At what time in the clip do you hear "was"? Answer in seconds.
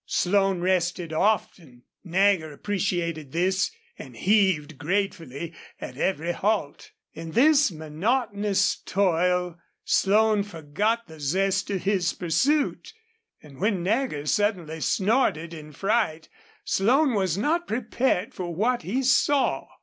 17.13-17.37